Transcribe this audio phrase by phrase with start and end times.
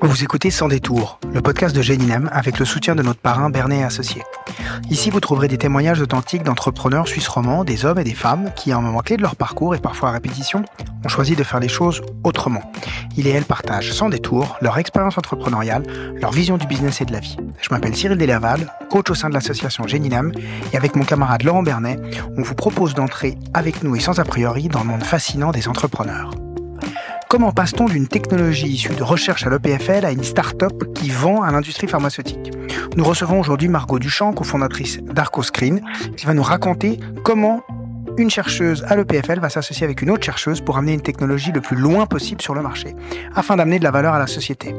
[0.00, 3.82] Vous écoutez Sans détour, le podcast de Géninem avec le soutien de notre parrain Bernet
[3.82, 4.22] et.
[4.90, 8.70] Ici, vous trouverez des témoignages authentiques d'entrepreneurs suisses romans, des hommes et des femmes qui,
[8.70, 10.64] à un moment clé de leur parcours et parfois à répétition,
[11.04, 12.62] ont choisi de faire les choses autrement.
[13.16, 15.82] Ils et elles partagent sans détour leur expérience entrepreneuriale,
[16.20, 17.36] leur vision du business et de la vie.
[17.60, 20.32] Je m'appelle Cyril Delaval, coach au sein de l'association Géninem,
[20.72, 21.98] et avec mon camarade Laurent Bernet,
[22.36, 25.66] on vous propose d'entrer avec nous et sans a priori dans le monde fascinant des
[25.66, 26.30] entrepreneurs.
[27.28, 31.52] Comment passe-t-on d'une technologie issue de recherche à l'EPFL à une start-up qui vend à
[31.52, 32.52] l'industrie pharmaceutique?
[32.96, 35.82] Nous recevons aujourd'hui Margot Duchamp, cofondatrice d'ArcoScreen,
[36.16, 37.62] qui va nous raconter comment
[38.16, 41.60] une chercheuse à l'EPFL va s'associer avec une autre chercheuse pour amener une technologie le
[41.60, 42.96] plus loin possible sur le marché,
[43.34, 44.74] afin d'amener de la valeur à la société.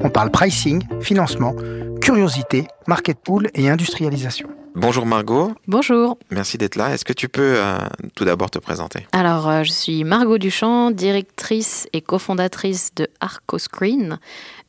[0.00, 1.54] On parle pricing, financement,
[2.00, 4.48] curiosité, market pool et industrialisation.
[4.76, 5.52] Bonjour Margot.
[5.68, 6.18] Bonjour.
[6.30, 6.92] Merci d'être là.
[6.92, 7.78] Est-ce que tu peux euh,
[8.16, 9.06] tout d'abord te présenter?
[9.12, 14.18] Alors, euh, je suis Margot Duchamp, directrice et cofondatrice de ArcoScreen,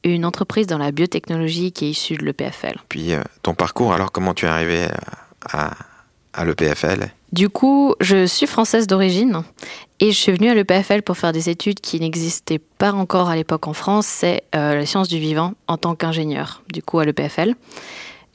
[0.03, 2.75] une entreprise dans la biotechnologie qui est issue de l'EPFL.
[2.87, 4.85] Puis euh, ton parcours, alors comment tu es arrivé
[5.51, 5.71] à,
[6.35, 9.41] à l'EPFL Du coup, je suis française d'origine
[9.99, 13.35] et je suis venue à l'EPFL pour faire des études qui n'existaient pas encore à
[13.35, 17.55] l'époque en France, c'est la science du vivant en tant qu'ingénieur, du coup à l'EPFL.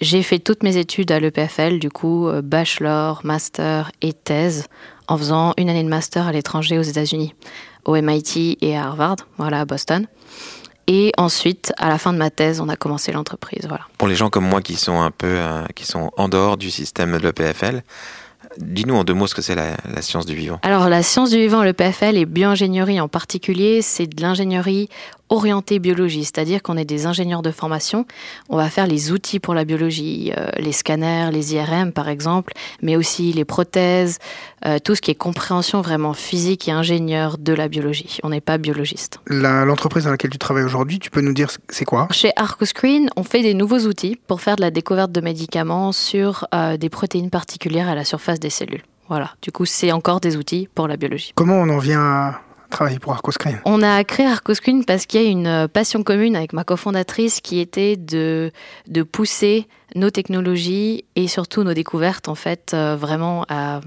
[0.01, 4.65] J'ai fait toutes mes études à l'EPFL, du coup, euh, bachelor, master et thèse,
[5.09, 7.35] en faisant une année de master à l'étranger aux États-Unis,
[7.85, 10.07] au MIT et à Harvard, voilà, à Boston.
[10.87, 13.85] Et ensuite, à la fin de ma thèse, on a commencé l'entreprise, voilà.
[13.99, 16.71] Pour les gens comme moi qui sont un peu, euh, qui sont en dehors du
[16.71, 17.83] système de l'EPFL,
[18.59, 20.59] Dis-nous en deux mots ce que c'est la, la, science du vivant.
[20.63, 24.89] Alors la science du vivant, le PFL et bioingénierie en particulier, c'est de l'ingénierie
[25.31, 28.05] orientée biologie, c'est-à-dire qu'on est des ingénieurs de formation.
[28.49, 32.53] On va faire les outils pour la biologie, euh, les scanners, les IRM par exemple,
[32.83, 34.19] mais aussi les prothèses,
[34.67, 38.19] euh, tout ce qui est compréhension vraiment physique et ingénieur de la biologie.
[38.23, 39.21] On n'est pas biologiste.
[39.27, 42.09] L'entreprise dans laquelle tu travailles aujourd'hui, tu peux nous dire c'est quoi?
[42.11, 46.47] Chez ArcoScreen, on fait des nouveaux outils pour faire de la découverte de médicaments sur
[46.55, 48.83] euh, des protéines particulières à la surface des cellules.
[49.09, 51.33] Voilà, du coup, c'est encore des outils pour la biologie.
[51.35, 52.41] Comment on en vient à
[52.71, 56.53] travailler pour ArcoScreen On a créé ArcoScreen parce qu'il y a une passion commune avec
[56.53, 58.53] ma cofondatrice qui était de,
[58.89, 63.81] de pousser nos technologies et surtout nos découvertes en fait euh, vraiment à,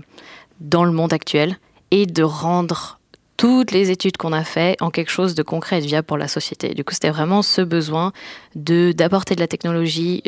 [0.60, 1.58] dans le monde actuel
[1.92, 3.00] et de rendre
[3.38, 6.18] toutes les études qu'on a fait en quelque chose de concret et de viable pour
[6.18, 6.74] la société.
[6.74, 8.14] Du coup, c'était vraiment ce besoin
[8.56, 10.24] de d'apporter de la technologie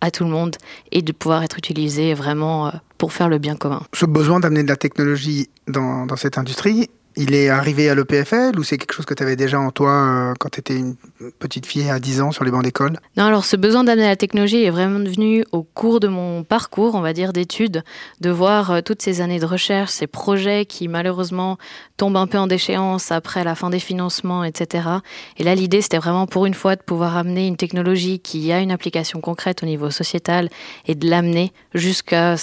[0.00, 0.56] à tout le monde
[0.92, 3.82] et de pouvoir être utilisé vraiment euh, pour faire le bien commun.
[3.94, 6.90] Ce besoin d'amener de la technologie dans, dans cette industrie,
[7.20, 9.90] il est arrivé à l'EPFL ou c'est quelque chose que tu avais déjà en toi
[9.90, 10.96] euh, quand tu étais une
[11.38, 12.98] petite fille à 10 ans sur les bancs d'école?
[13.18, 16.94] Non, alors ce besoin d'amener la technologie est vraiment venu au cours de mon parcours,
[16.94, 17.84] on va dire, d'études,
[18.20, 21.58] de voir euh, toutes ces années de recherche, ces projets qui malheureusement
[21.98, 24.88] tombent un peu en déchéance après la fin des financements, etc.
[25.36, 28.60] Et là, l'idée, c'était vraiment pour une fois de pouvoir amener une technologie qui a
[28.60, 30.48] une application concrète au niveau sociétal
[30.86, 32.36] et de l'amener jusqu'à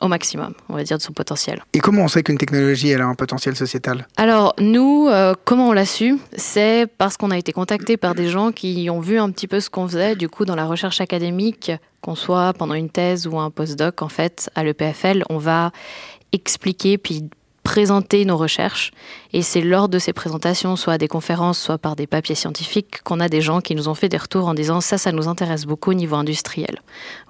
[0.00, 1.62] au maximum, on va dire, de son potentiel.
[1.72, 4.06] Et comment on sait qu'une technologie elle a un potentiel sociétal?
[4.16, 6.18] Alors nous, euh, comment on l'a su?
[6.36, 9.60] C'est parce qu'on a été contacté par des gens qui ont vu un petit peu
[9.60, 13.38] ce qu'on faisait, du coup, dans la recherche académique, qu'on soit pendant une thèse ou
[13.38, 15.70] un postdoc, en fait, à l'EPFL, on va
[16.32, 17.28] expliquer puis
[17.62, 18.90] présenter nos recherches.
[19.32, 23.02] Et c'est lors de ces présentations, soit à des conférences, soit par des papiers scientifiques,
[23.04, 25.28] qu'on a des gens qui nous ont fait des retours en disant ça, ça nous
[25.28, 26.80] intéresse beaucoup au niveau industriel.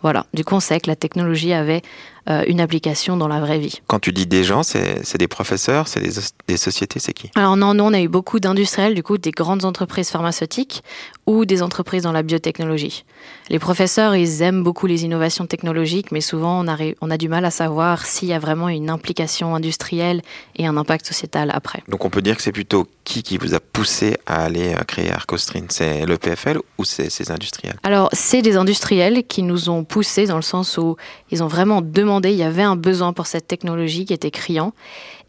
[0.02, 0.26] Voilà.
[0.32, 1.82] Du coup, on sait que la technologie avait
[2.28, 3.80] euh, une application dans la vraie vie.
[3.86, 6.10] Quand tu dis des gens, c'est des professeurs, c'est des,
[6.48, 7.30] des, sociétés, c'est qui?
[7.34, 10.82] Alors non, nous on a eu beaucoup d'industriels, du coup des grandes entreprises pharmaceutiques
[11.26, 13.04] ou des entreprises dans la biotechnologie.
[13.48, 17.28] Les professeurs, ils aiment beaucoup les innovations technologiques, mais souvent on a, on a du
[17.28, 20.22] mal à savoir s'il y a vraiment une implication industrielle
[20.56, 21.82] et un impact sociétal après.
[21.88, 24.84] Donc on peut dire que c'est plutôt qui qui vous a poussé à aller euh,
[24.86, 27.76] créer Arcostrine C'est le PFL ou c'est ces industriels?
[27.82, 30.96] Alors c'est des industriels qui nous ont poussés dans le sens où
[31.30, 34.72] ils ont vraiment demandé il y avait un besoin pour cette technologie qui était criant.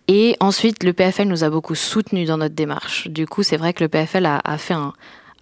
[0.08, 3.08] Et ensuite, le PFL nous a beaucoup soutenus dans notre démarche.
[3.08, 4.94] Du coup, c'est vrai que le PFL a, a, fait un,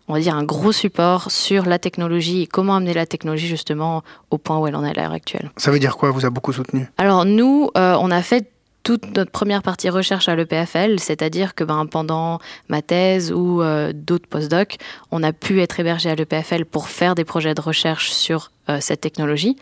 [0.08, 4.04] on va dire, un gros support sur la technologie et comment amener la technologie justement
[4.32, 5.52] au point où elle en est à l'heure actuelle.
[5.56, 6.88] Ça veut dire quoi, vous a beaucoup soutenu?
[6.98, 8.52] Alors nous, euh, on a fait
[8.84, 12.40] toute notre première partie recherche à l'EPFL, c'est-à-dire que ben, pendant
[12.70, 14.78] ma thèse ou euh, d'autres postdocs,
[15.12, 18.78] on a pu être hébergé à l'EPFL pour faire des projets de recherche sur euh,
[18.80, 19.58] cette technologie.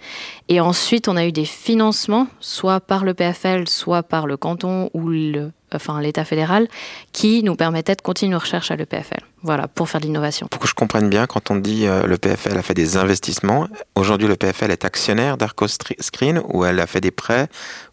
[0.50, 4.90] Et ensuite, on a eu des financements, soit par le PFL, soit par le canton
[4.94, 6.68] ou le, enfin l'État fédéral,
[7.12, 9.22] qui nous permettaient de continuer nos recherches à l'EPFL.
[9.44, 10.48] Voilà, pour faire de l'innovation.
[10.48, 13.68] Pour que je comprenne bien, quand on dit euh, le PFL a fait des investissements,
[13.96, 17.48] aujourd'hui le PFL est actionnaire d'ArcoScreen ou elle a fait des prêts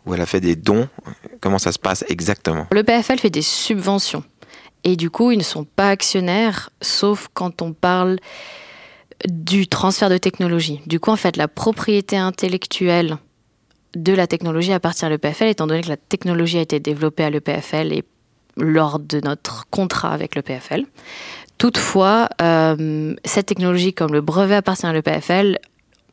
[0.07, 0.89] ou elle a fait des dons?
[1.41, 2.67] Comment ça se passe exactement?
[2.73, 4.25] Le PFL fait des subventions.
[4.85, 8.19] Et du coup, ils ne sont pas actionnaires, sauf quand on parle
[9.27, 10.81] du transfert de technologie.
[10.87, 13.17] Du coup, en fait, la propriété intellectuelle
[13.95, 17.31] de la technologie appartient à l'EPFL, étant donné que la technologie a été développée à
[17.31, 18.05] l'EPFL et
[18.57, 20.85] lors de notre contrat avec l'EPFL.
[21.59, 25.59] Toutefois, euh, cette technologie, comme le brevet appartient à l'EPFL,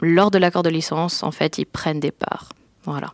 [0.01, 2.50] lors de l'accord de licence, en fait, ils prennent des parts.
[2.83, 3.13] Voilà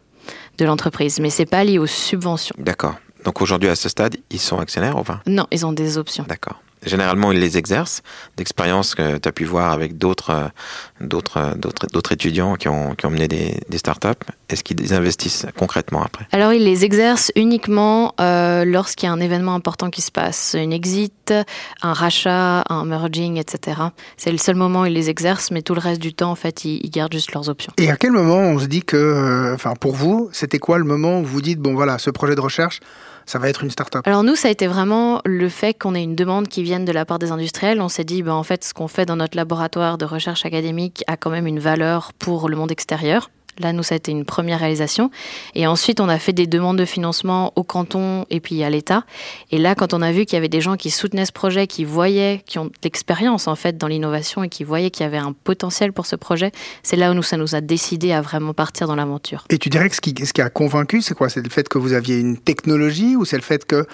[0.58, 2.56] de l'entreprise, mais c'est pas lié aux subventions.
[2.58, 2.96] D'accord.
[3.24, 5.22] Donc aujourd'hui, à ce stade, ils sont actionnaires ou pas?
[5.25, 6.25] Non, ils ont des options.
[6.28, 6.62] D'accord.
[6.85, 8.01] Généralement, ils les exercent.
[8.38, 10.47] D'expérience que tu as pu voir avec d'autres, euh,
[11.01, 14.09] d'autres, euh, d'autres, d'autres étudiants qui ont, qui ont mené des, des startups,
[14.50, 16.27] est-ce qu'ils investissent concrètement après?
[16.31, 20.56] Alors, ils les exercent uniquement euh, lorsqu'il y a un événement important qui se passe,
[20.57, 21.33] une exit,
[21.81, 23.81] un rachat, un merging, etc.
[24.15, 26.35] C'est le seul moment où ils les exercent, mais tout le reste du temps, en
[26.35, 27.74] fait, ils, ils gardent juste leurs options.
[27.77, 31.19] Et à quel moment on se dit que, enfin, pour vous, c'était quoi le moment
[31.19, 32.79] où vous dites, bon voilà, ce projet de recherche,
[33.27, 36.01] ça va être une start-up Alors nous, ça a été vraiment le fait qu'on ait
[36.01, 37.81] une demande qui vienne de la part des industriels.
[37.81, 41.03] On s'est dit, ben, en fait, ce qu'on fait dans notre laboratoire de recherche académique
[41.07, 43.29] a quand même une valeur pour le monde extérieur.
[43.59, 45.09] Là, nous, ça a été une première réalisation.
[45.56, 49.04] Et ensuite, on a fait des demandes de financement au canton et puis à l'État.
[49.51, 51.68] Et là, quand on a vu qu'il y avait des gens qui soutenaient ce projet,
[51.68, 55.18] qui voyaient, qui ont l'expérience en fait dans l'innovation et qui voyaient qu'il y avait
[55.18, 56.51] un potentiel pour ce projet,
[56.83, 59.45] c'est là où nous, ça nous a décidé à vraiment partir dans l'aventure.
[59.50, 61.30] Et tu dirais que ce qui, ce qui a convaincu, c'est quoi?
[61.30, 63.86] C'est le fait que vous aviez une technologie ou c'est le fait qu'il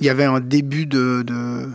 [0.00, 1.68] y avait un début de, de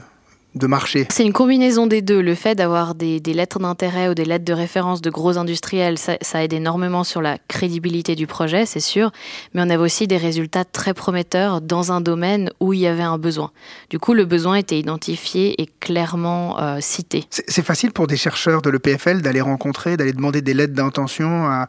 [0.55, 2.21] de marché C'est une combinaison des deux.
[2.21, 5.97] Le fait d'avoir des, des, lettres d'intérêt ou des lettres de référence de gros industriels,
[5.97, 9.11] ça, ça, aide énormément sur la crédibilité du projet, c'est sûr.
[9.53, 13.03] Mais on avait aussi des résultats très prometteurs dans un domaine où il y avait
[13.03, 13.51] un besoin.
[13.89, 17.25] Du coup, le besoin était identifié et clairement euh, cité.
[17.29, 21.67] C'est facile pour des chercheurs de l'EPFL d'aller rencontrer, d'aller demander des lettres d'intention à,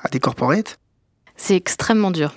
[0.00, 0.78] à des corporates?
[1.36, 2.34] C'est extrêmement dur.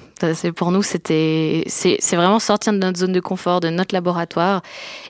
[0.58, 4.62] Pour nous, c'était, c'est vraiment sortir de notre zone de confort, de notre laboratoire,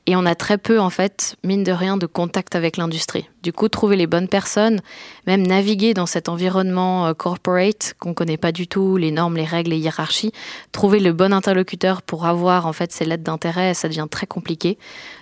[0.05, 3.27] et on a très peu en fait, mine de rien, de contact avec l'industrie.
[3.41, 4.81] Du coup, trouver les bonnes personnes,
[5.25, 9.71] même naviguer dans cet environnement corporate qu'on connaît pas du tout, les normes, les règles,
[9.71, 10.31] les hiérarchies,
[10.71, 14.77] trouver le bon interlocuteur pour avoir en fait ces lettres d'intérêt, ça devient très compliqué.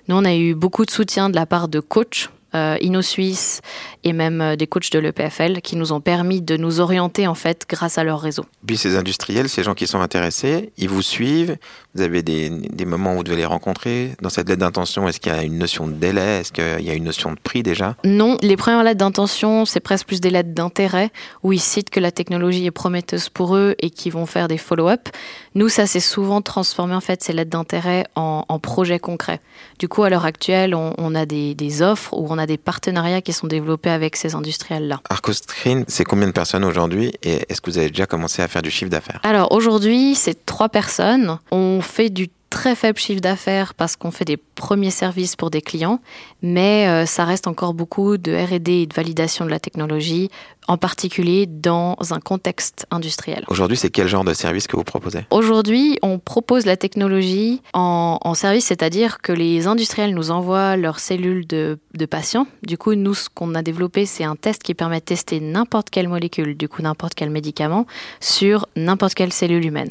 [0.09, 3.61] Nous, on a eu beaucoup de soutien de la part de coachs euh, InnoSuisse
[4.03, 7.35] et même euh, des coachs de l'EPFL qui nous ont permis de nous orienter en
[7.35, 8.45] fait grâce à leur réseau.
[8.65, 11.57] Puis ces industriels, ces gens qui sont intéressés, ils vous suivent,
[11.97, 14.11] vous avez des, des moments où vous devez les rencontrer.
[14.21, 16.39] Dans cette lettre d'intention, est-ce qu'il y a une notion de délai?
[16.39, 17.95] Est-ce qu'il y a une notion de prix déjà?
[18.03, 21.09] Non, les premières lettres d'intention, c'est presque plus des lettres d'intérêt
[21.43, 24.57] où ils citent que la technologie est prometteuse pour eux et qu'ils vont faire des
[24.57, 25.09] follow-up.
[25.55, 29.41] Nous, ça s'est souvent transformé en fait ces lettres d'intérêt en, en projets concrets.
[29.79, 32.57] Du coup, à l'heure actuelle, on, on a des, des offres où on a des
[32.57, 35.01] partenariats qui sont développés avec ces industriels-là.
[35.09, 38.61] Arcoscreen, c'est combien de personnes aujourd'hui et est-ce que vous avez déjà commencé à faire
[38.61, 39.19] du chiffre d'affaires?
[39.23, 41.39] Alors aujourd'hui, c'est trois personnes.
[41.51, 45.61] On fait du très faible chiffre d'affaires parce qu'on fait des premiers services pour des
[45.61, 45.99] clients,
[46.41, 50.29] mais euh, ça reste encore beaucoup de RD et de validation de la technologie,
[50.67, 53.43] en particulier dans un contexte industriel.
[53.47, 55.21] Aujourd'hui, c'est quel genre de service que vous proposez?
[55.29, 60.99] Aujourd'hui, on propose la technologie en, en service, c'est-à-dire que les industriels nous envoient leurs
[60.99, 62.47] cellules de, de patients.
[62.63, 65.89] Du coup, nous, ce qu'on a développé, c'est un test qui permet de tester n'importe
[65.89, 67.85] quelle molécule, du coup n'importe quel médicament,
[68.19, 69.89] sur n'importe quelle cellule humaine.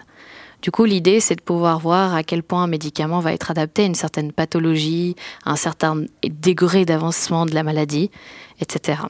[0.66, 3.82] Du coup, l'idée, c'est de pouvoir voir à quel point un médicament va être adapté
[3.82, 5.14] à une certaine pathologie,
[5.44, 8.10] à un certain degré d'avancement de la maladie,
[8.60, 9.02] etc.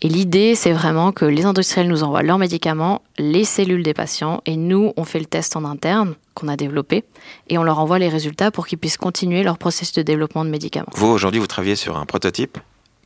[0.00, 4.42] Et l'idée, c'est vraiment que les industriels nous envoient leurs médicaments, les cellules des patients,
[4.46, 7.02] et nous, on fait le test en interne qu'on a développé,
[7.48, 10.50] et on leur envoie les résultats pour qu'ils puissent continuer leur processus de développement de
[10.50, 10.92] médicaments.
[10.94, 12.58] Vous, aujourd'hui, vous travaillez sur un prototype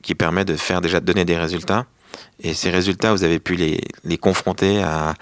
[0.03, 1.87] qui permet de faire déjà donner des résultats
[2.43, 5.15] et ces résultats, vous avez pu les, les confronter à,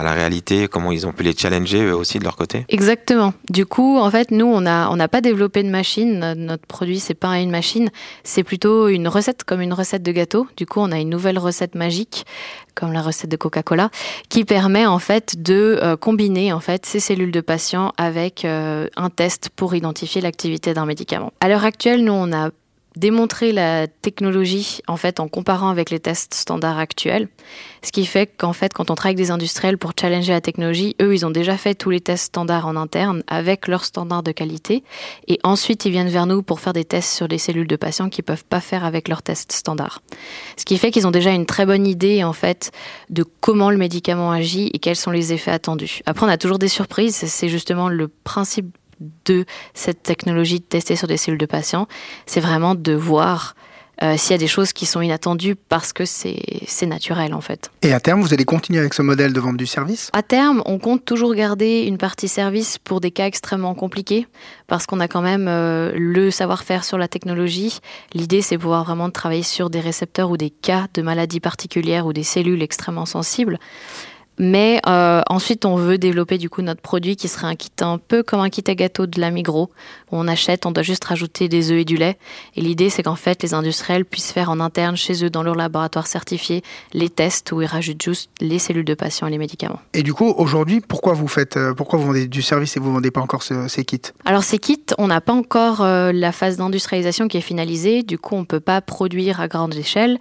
[0.00, 2.64] la réalité, comment ils ont pu les challenger eux aussi de leur côté?
[2.68, 3.32] Exactement.
[3.48, 6.34] Du coup, en fait, nous, on n'a pas développé de machine.
[6.36, 7.90] Notre produit, c'est pas une machine,
[8.24, 10.48] c'est plutôt une recette, comme une recette de gâteau.
[10.56, 12.26] Du coup, on a une nouvelle recette magique,
[12.74, 13.90] comme la recette de Coca-Cola,
[14.28, 18.88] qui permet en fait de euh, combiner en fait ces cellules de patients avec euh,
[18.96, 21.32] un test pour identifier l'activité d'un médicament.
[21.40, 22.50] À l'heure actuelle, nous, on a
[22.96, 27.28] démontrer la technologie en fait en comparant avec les tests standards actuels.
[27.82, 30.94] Ce qui fait qu'en fait quand on travaille avec des industriels pour challenger la technologie
[31.02, 34.32] eux ils ont déjà fait tous les tests standards en interne avec leurs standards de
[34.32, 34.84] qualité.
[35.26, 38.08] Et ensuite ils viennent vers nous pour faire des tests sur les cellules de patients
[38.08, 40.00] qui peuvent pas faire avec leurs tests standards.
[40.56, 42.70] Ce qui fait qu'ils ont déjà une très bonne idée en fait
[43.10, 46.00] de comment le médicament agit et quels sont les effets attendus.
[46.06, 47.16] Après on a toujours des surprises.
[47.16, 48.76] C'est justement le principe
[49.24, 49.44] de
[49.74, 51.86] cette technologie de tester sur des cellules de patients,
[52.26, 53.54] c'est vraiment de voir
[54.02, 57.70] euh, s'il y a des choses qui sont inattendues parce que c'est naturel en fait.
[57.82, 60.10] Et à terme, vous allez continuer avec ce modèle de vente du service?
[60.12, 64.26] À terme, on compte toujours garder une partie service pour des cas extrêmement compliqués
[64.66, 67.78] parce qu'on a quand même euh, le savoir-faire sur la technologie.
[68.14, 72.12] L'idée, c'est pouvoir vraiment travailler sur des récepteurs ou des cas de maladies particulières ou
[72.12, 73.58] des cellules extrêmement sensibles.
[74.38, 77.98] Mais euh, ensuite, on veut développer du coup notre produit qui serait un kit un
[77.98, 79.70] peu comme un kit à gâteau de la Migros.
[80.10, 82.18] Où on achète, on doit juste rajouter des œufs et du lait.
[82.56, 85.54] Et l'idée, c'est qu'en fait, les industriels puissent faire en interne chez eux, dans leur
[85.54, 86.62] laboratoire certifié,
[86.92, 89.80] les tests où ils rajoutent juste les cellules de patients et les médicaments.
[89.92, 92.92] Et du coup, aujourd'hui, pourquoi vous faites, euh, pourquoi vous vendez du service et vous
[92.92, 94.00] vendez pas encore ces kits?
[94.24, 98.02] Alors ces kits, on n'a pas encore euh, la phase d'industrialisation qui est finalisée.
[98.02, 100.18] Du coup, on peut pas produire à grande échelle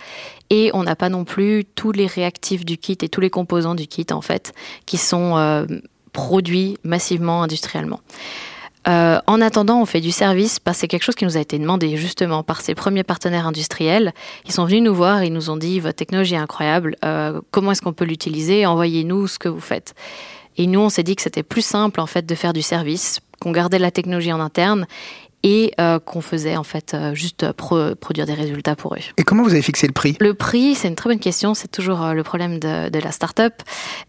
[0.49, 3.75] et on n'a pas non plus tous les réactifs du kit et tous les composants
[3.75, 4.53] du kit en fait
[4.85, 5.65] qui sont euh,
[6.11, 8.01] produits massivement industriellement.
[8.87, 11.39] Euh, en attendant, on fait du service parce que c'est quelque chose qui nous a
[11.39, 14.13] été demandé justement par ses premiers partenaires industriels.
[14.45, 17.71] Ils sont venus nous voir ils nous ont dit votre technologie est incroyable, euh, comment
[17.71, 19.95] est-ce qu'on peut l'utiliser Envoyez-nous ce que vous faites.
[20.57, 23.21] Et nous, on s'est dit que c'était plus simple en fait de faire du service,
[23.39, 24.85] qu'on gardait la technologie en interne
[25.43, 28.99] et euh, qu'on faisait en fait euh, juste produire des résultats pour eux.
[29.17, 30.17] Et comment vous avez fixé le prix?
[30.19, 31.53] Le prix, c'est une très bonne question.
[31.53, 33.53] C'est toujours euh, le problème de, de la start-up.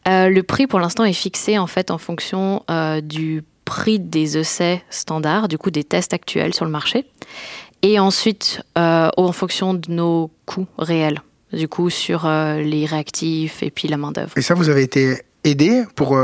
[0.07, 2.63] le prix, pour l'instant, est fixé en fait en fonction
[3.03, 7.05] du prix des essais standards, du coup des tests actuels sur le marché,
[7.83, 11.21] et ensuite en fonction de nos coûts réels,
[11.53, 14.33] du coup sur les réactifs et puis la main d'œuvre.
[14.37, 16.17] Et ça, vous avez été aidé pour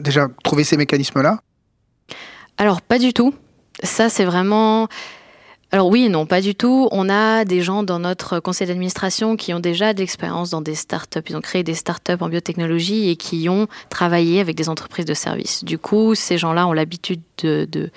[0.00, 1.40] déjà trouver ces mécanismes-là?
[2.56, 3.34] Alors pas du tout
[3.82, 4.88] ça, c'est vraiment...
[5.72, 6.88] Alors oui non, pas du tout.
[6.90, 10.74] On a des gens dans notre conseil d'administration qui ont déjà de l'expérience dans des
[10.74, 11.20] startups.
[11.28, 15.14] Ils ont créé des startups en biotechnologie et qui ont travaillé avec des entreprises de
[15.14, 15.62] services.
[15.62, 17.90] Du coup, ces gens-là ont l'habitude de, de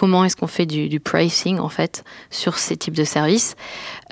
[0.00, 3.54] comment est-ce qu'on fait du, pricing en fait sur ces types de services.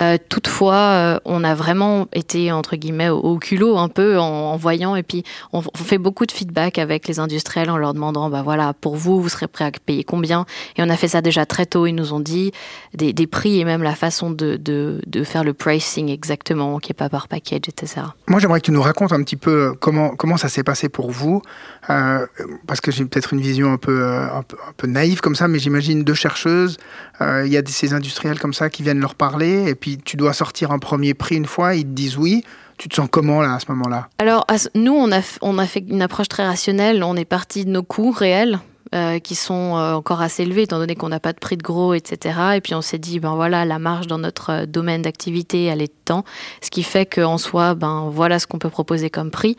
[0.02, 4.96] Euh, toutefois, euh, on a vraiment été entre guillemets au, culot un peu en, voyant
[4.96, 8.74] et puis on, fait beaucoup de feedback avec les industriels en leur demandant bah voilà
[8.74, 10.44] pour vous vous serez prêt à payer combien?
[10.76, 12.52] Et on a fait ça déjà très tôt ils nous ont dit
[12.92, 17.28] des, prix et même la façon de, faire le pricing exactement qui est pas par
[17.28, 18.02] package etc.
[18.26, 21.10] Moi j'aimerais que tu nous racontes un petit peu comment comment ça s'est passé pour
[21.10, 21.40] vous
[21.88, 22.26] euh,
[22.66, 25.48] parce que j'ai peut-être une vision un peu, un peu, un peu naïve comme ça
[25.48, 26.76] mais j'imagine deux chercheuses
[27.20, 30.32] il y a ces industriels comme ça qui viennent leur parler et puis tu dois
[30.32, 32.44] sortir un premier prix une fois, ils te disent oui.
[32.78, 34.08] Tu te sens comment là à ce moment-là?
[34.18, 37.02] Alors nous, on a, fait une approche très rationnelle.
[37.02, 38.60] On est parti de nos coûts réels.
[38.94, 41.62] Euh, qui sont euh, encore assez élevés étant donné qu'on n'a pas de prix de
[41.62, 42.38] gros, etc.
[42.54, 45.82] Et puis on s'est dit, ben voilà, la marge dans notre euh, domaine d'activité, elle
[45.82, 46.24] est de temps,
[46.62, 49.58] ce qui fait qu'en soi, ben voilà ce qu'on peut proposer comme prix.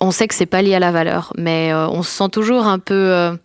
[0.00, 2.78] On sait que c'est pas lié à la valeur, mais on se sent toujours un
[2.78, 3.36] peu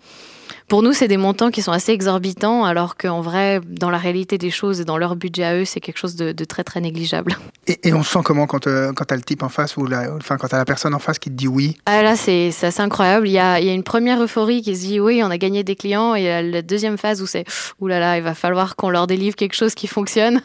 [0.67, 4.38] pour nous, c'est des montants qui sont assez exorbitants, alors qu'en vrai, dans la réalité
[4.38, 7.38] des choses et dans leur budget à eux, c'est quelque chose de, très très négligeable.
[7.67, 9.86] Et, on se sent comment quand, euh, quand tu as le type en face ou
[9.86, 11.77] la, enfin, quand tu as la personne en face qui te dit oui?
[11.86, 13.27] Ah Là, c'est assez incroyable.
[13.27, 15.38] Il y, a, il y a une première euphorie qui se dit oui, on a
[15.38, 17.45] gagné des clients, et la deuxième phase où c'est
[17.79, 20.41] oulala, là là, il va falloir qu'on leur délivre quelque chose qui fonctionne.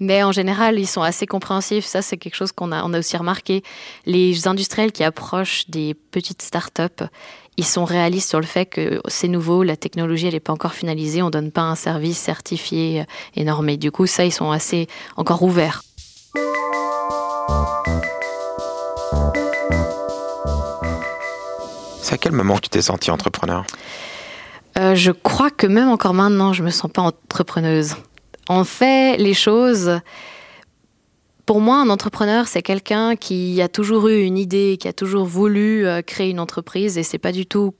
[0.00, 1.84] Mais en général, ils sont assez compréhensifs.
[1.84, 3.62] Ça, c'est quelque chose qu'on a, on a aussi remarqué.
[4.06, 7.04] Les industriels qui approchent des petites startups,
[7.56, 10.74] ils sont réalistes sur le fait que c'est nouveau, la technologie elle n'est pas encore
[10.74, 13.04] finalisée, on donne pas un service certifié euh,
[13.36, 13.76] et normé.
[13.76, 15.82] Du coup, ça, ils sont assez encore ouverts.
[22.02, 23.64] C'est à quel moment tu t'es sentie entrepreneur?
[24.78, 27.96] Euh, Je crois que même encore maintenant, je me sens pas entrepreneuse.
[28.48, 30.00] On fait les choses
[31.46, 35.26] pour moi, un entrepreneur, c'est quelqu'un qui a toujours eu une idée, qui a toujours
[35.26, 37.74] voulu euh, créer une entreprise, et c'est pas du tout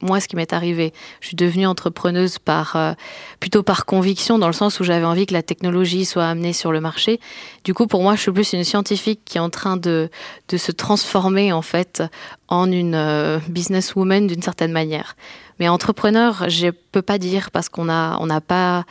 [0.00, 0.92] moi ce qui m'est arrivé.
[1.20, 2.92] Je suis devenue entrepreneuse par euh,
[3.40, 6.72] plutôt par conviction, dans le sens où j'avais envie que la technologie soit amenée sur
[6.72, 7.20] le marché.
[7.64, 10.10] Du coup, pour moi, je suis plus une scientifique qui est en train de,
[10.54, 12.02] se transformer en fait
[12.48, 15.16] en une euh, businesswoman d'une certaine manière.
[15.58, 18.84] Mais entrepreneur, je peux pas dire parce qu'on a on n'a pas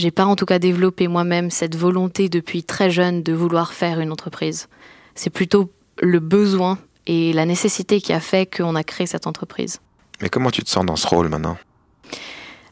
[0.00, 4.00] j'ai pas en tout cas développé moi-même cette volonté depuis très jeune de vouloir faire
[4.00, 4.68] une entreprise.
[5.14, 9.80] C'est plutôt le besoin et la nécessité qui a fait qu'on a créé cette entreprise.
[10.22, 11.58] Mais comment tu te sens dans ce rôle maintenant?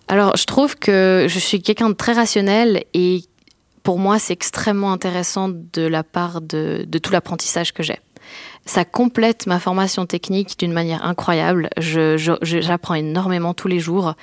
[0.09, 3.23] Alors, je trouve que je suis quelqu'un de très rationnel et
[3.83, 7.99] pour moi, c'est extrêmement intéressant de la part de, de tout l'apprentissage que j'ai.
[8.65, 11.69] Ça complète ma formation technique d'une manière incroyable.
[11.79, 14.15] J'apprends énormément tous les jours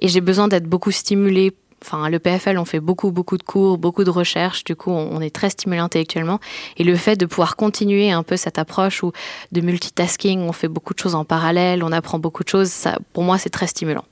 [0.00, 3.78] et j'ai besoin d'être beaucoup stimulée enfin, le PFL, on fait beaucoup, beaucoup de cours,
[3.78, 4.64] beaucoup de recherches.
[4.64, 6.40] Du coup, on est très stimulé intellectuellement.
[6.76, 9.12] Et le fait de pouvoir continuer un peu cette approche ou
[9.52, 12.98] de multitasking, on fait beaucoup de choses en parallèle, on apprend beaucoup de choses, ça,
[13.12, 14.04] pour moi, c'est très stimulant.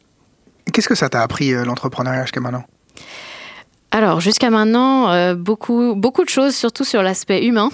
[0.73, 2.65] Qu'est-ce que ça t'a appris, euh, l'entrepreneuriat jusqu'à maintenant?
[3.91, 7.71] Alors, jusqu'à maintenant, euh, beaucoup, beaucoup de choses, surtout sur l'aspect humain.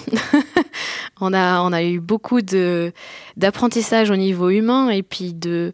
[1.21, 5.73] on, a, on a eu beaucoup d'apprentissage au niveau humain et puis de,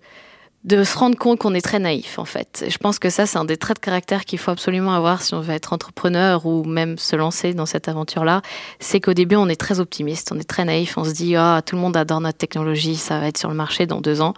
[0.67, 2.65] de se rendre compte qu'on est très naïf en fait.
[2.67, 5.33] je pense que ça, c'est un des traits de caractère qu'il faut absolument avoir si
[5.33, 8.41] on veut être entrepreneur ou même se lancer dans cette aventure-là.
[8.81, 11.61] C'est qu'au début, on est très optimiste, on est très naïf, on se dit ah
[11.65, 14.33] tout le monde adore notre technologie, ça va être sur le marché dans deux ans.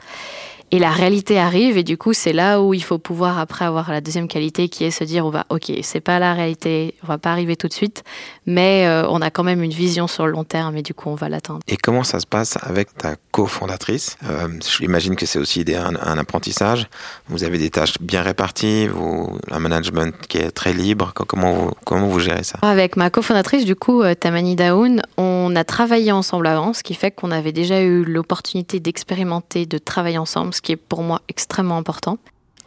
[0.72, 3.92] Et la réalité arrive et du coup c'est là où il faut pouvoir après avoir
[3.92, 7.08] la deuxième qualité qui est se dire on va ok c'est pas la réalité on
[7.08, 8.04] va pas arriver tout de suite
[8.50, 11.10] mais euh, on a quand même une vision sur le long terme et du coup
[11.10, 11.60] on va l'atteindre.
[11.68, 14.18] Et comment ça se passe avec ta cofondatrice?
[14.28, 14.48] Euh,
[14.80, 16.88] J'imagine que c'est aussi un, un, apprentissage.
[17.28, 21.14] Vous avez des tâches bien réparties, vous, un management qui est très libre.
[21.14, 22.58] Comment vous, comment vous gérez ça?
[22.64, 25.04] Avec ma cofondatrice du coup euh, Tamani Daoun,
[25.50, 29.80] on a travaillé ensemble avant, ce qui fait qu'on avait déjà eu l'opportunité d'expérimenter, de
[29.80, 32.20] travailler ensemble ce qui est pour moi extrêmement important.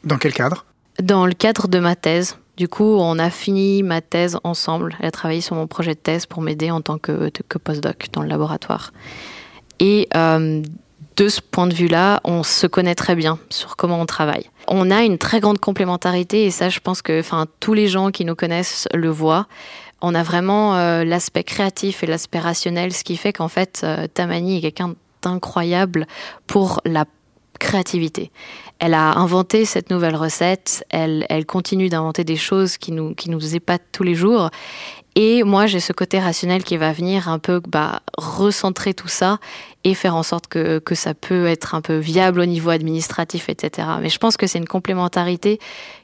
[0.02, 0.64] Dans quel cadre?
[1.00, 2.38] Dans le cadre de ma thèse.
[2.56, 4.96] Du coup, on a fini ma thèse ensemble.
[4.98, 8.08] Elle a travaillé sur mon projet de thèse pour m'aider en tant que, que postdoc
[8.12, 8.92] dans le laboratoire.
[9.78, 10.60] Et euh,
[11.16, 14.50] de ce point de vue-là, on se connaît très bien sur comment on travaille.
[14.66, 18.10] On a une très grande complémentarité et ça, je pense que enfin, tous les gens
[18.10, 19.46] qui nous connaissent le voient.
[20.02, 24.06] On a vraiment euh, l'aspect créatif et l'aspect rationnel, ce qui fait qu'en fait, euh,
[24.12, 26.06] Tamani est quelqu'un d'incroyable
[26.46, 27.04] pour la
[27.60, 28.32] créativité.
[28.80, 33.54] Elle a inventé cette nouvelle recette, elle, continue d'inventer des choses qui nous, qui nous
[33.54, 34.50] épatent tous les jours.
[35.14, 39.38] Et moi, j'ai ce côté rationnel qui va venir un peu bah, recentrer tout ça
[39.84, 43.48] et faire en sorte que, que ça peut être un peu viable au niveau administratif,
[43.48, 43.88] etc.
[44.00, 45.58] Mais je pense que c'est une complémentarité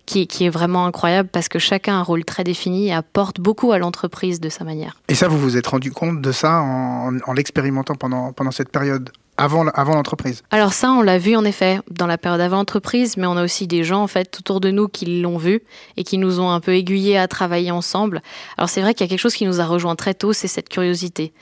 [0.07, 3.41] qui, qui, est vraiment incroyable parce que chacun a un rôle très défini et apporte
[3.41, 4.97] beaucoup à l'entreprise de sa manière.
[5.09, 8.71] Et ça, vous vous êtes rendu compte de ça en, en l'expérimentant pendant, pendant cette
[8.71, 10.43] période avant, avant l'entreprise?
[10.51, 13.45] Alors ça, on l'a vu en effet dans la période avant l'entreprise, mais on a
[13.45, 15.63] aussi des gens en fait autour de nous qui l'ont vu
[15.97, 18.21] et qui nous ont un peu aiguillés à travailler ensemble.
[18.57, 20.49] Alors c'est vrai qu'il y a quelque chose qui nous a rejoint très tôt, c'est
[20.49, 21.33] cette curiosité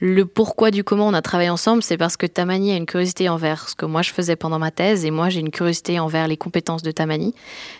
[0.00, 3.28] le pourquoi du comment on a travaillé ensemble, c'est parce que Tamani a une curiosité
[3.28, 6.28] envers ce que moi je faisais pendant ma thèse et moi j'ai une curiosité envers
[6.28, 7.34] les compétences de Tamani.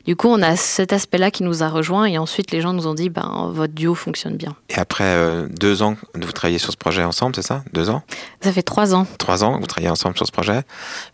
[0.06, 2.86] Du coup, on a cet aspect-là qui nous a rejoints et ensuite les gens nous
[2.86, 4.56] ont dit ben votre duo fonctionne bien.
[4.70, 7.62] Et après euh, deux ans, vous travaillez sur ce projet ensemble, c'est ça?
[7.72, 8.02] Deux ans?
[8.40, 9.06] Ça fait trois ans.
[9.18, 10.62] Trois ans, vous travaillez ensemble sur ce projet.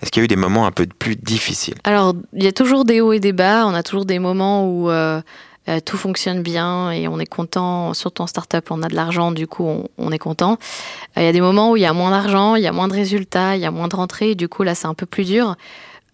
[0.00, 1.74] Est-ce qu'il y a eu des moments un peu plus difficiles?
[1.84, 3.66] Alors, il y a toujours des hauts et des bas.
[3.66, 5.20] On a toujours des moments où euh,
[5.68, 7.94] euh, tout fonctionne bien et on est content.
[7.94, 10.58] Surtout en startup, on a de l'argent, du coup, on, est content.
[11.16, 12.72] Euh, il y a des moments où il y a moins d'argent, il y a
[12.72, 14.34] moins de résultats, il y a moins de rentrées.
[14.34, 15.54] Du coup, là, c'est un peu plus dur.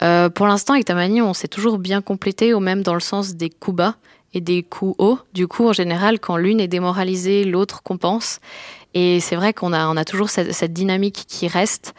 [0.03, 3.35] Euh, pour l'instant, avec Tamani, on s'est toujours bien complété, au même dans le sens
[3.35, 3.95] des coups bas
[4.35, 5.19] et des coups hauts.
[5.33, 8.41] Du coup, en général, quand l'une est démoralisée, l'autre compense.
[8.93, 11.95] Et c'est vrai qu'on a, a toujours cette, cette dynamique qui reste.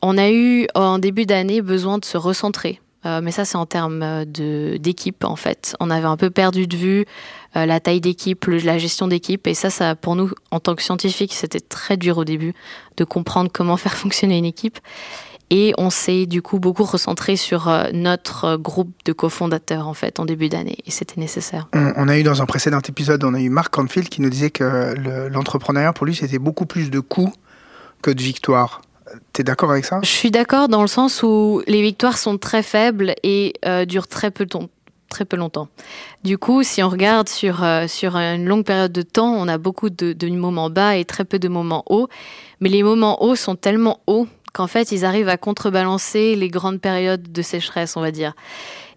[0.00, 3.66] On a eu en début d'année besoin de se recentrer euh, mais ça, c'est en
[3.66, 5.76] termes euh, d'équipe, en fait.
[5.80, 7.04] On avait un peu perdu de vue
[7.56, 9.46] euh, la taille d'équipe, la gestion d'équipe.
[9.46, 12.54] Et ça, ça, pour nous, en tant que scientifiques, c'était très dur au début
[12.96, 14.78] de comprendre comment faire fonctionner une équipe.
[15.50, 20.24] Et on s'est du coup beaucoup recentré sur notre groupe de cofondateurs en fait en
[20.24, 21.68] début d'année et c'était nécessaire.
[21.74, 24.48] On, a eu dans un précédent épisode, on a eu Mark Canfield qui nous disait
[24.48, 24.94] que
[25.28, 27.32] l'entrepreneuriat pour lui c'était beaucoup plus de coûts
[28.00, 28.80] que de victoires.
[29.32, 30.00] Tu es d'accord avec ça?
[30.02, 34.08] Je suis d'accord dans le sens où les victoires sont très faibles et euh, durent
[34.08, 34.46] très peu,
[35.08, 35.68] très peu longtemps.
[36.22, 39.58] Du coup, si on regarde sur, euh, sur une longue période de temps, on a
[39.58, 42.08] beaucoup de, de, moments bas et très peu de moments hauts.
[42.60, 46.80] Mais les moments hauts sont tellement hauts qu'en fait, ils arrivent à contrebalancer les grandes
[46.80, 48.34] périodes de sécheresse, on va dire.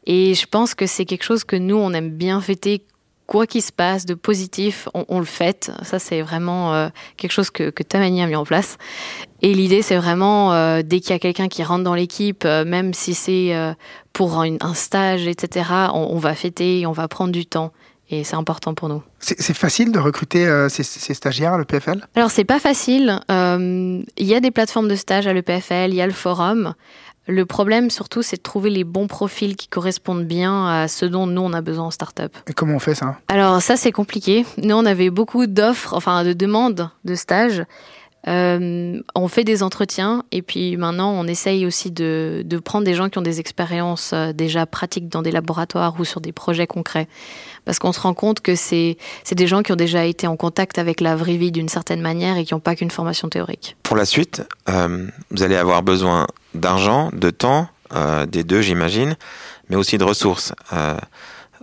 [0.05, 2.83] Et je pense que c'est quelque chose que nous, on aime bien fêter
[3.27, 5.71] quoi qu'il se passe de positif, on, le fait.
[5.83, 8.77] Ça, c'est vraiment euh, quelque chose que, que Tamani a mis en place.
[9.41, 12.65] Et l'idée, c'est vraiment, euh, dès qu'il y a quelqu'un qui rentre dans l'équipe, euh,
[12.65, 13.53] même si c'est
[14.13, 17.71] pour un, stage, etc., on, va fêter, on va prendre du temps.
[18.09, 19.03] Et c'est important pour nous.
[19.19, 22.07] C'est facile de recruter ces, ces, stagiaires à l'EPFL?
[22.15, 23.19] Alors, c'est pas facile.
[23.29, 26.73] Il y a des plateformes de stage à l'EPFL, il y a le forum.
[27.27, 31.27] Le problème surtout, c'est de trouver les bons profils qui correspondent bien à ce dont
[31.27, 32.35] nous on a besoin en startup.
[32.47, 33.17] Et comment on fait ça?
[33.27, 34.45] Alors ça c'est compliqué.
[34.57, 37.63] Nous on avait beaucoup d'offres, enfin de demandes de stages.
[38.27, 42.93] Euh, on fait des entretiens et puis maintenant on essaye aussi de, de prendre des
[42.93, 46.67] gens qui ont des expériences euh, déjà pratiques dans des laboratoires ou sur des projets
[46.67, 47.07] concrets.
[47.63, 48.97] Parce qu'on se rend compte que c'est
[49.31, 52.37] des gens qui ont déjà été en contact avec la vraie vie d'une certaine manière
[52.37, 53.77] et qui n'ont pas qu'une formation théorique.
[53.83, 59.15] Pour la suite, euh, vous allez avoir besoin d'argent, de temps, euh, des deux j'imagine,
[59.69, 60.53] mais aussi de ressources.
[60.73, 60.97] Euh,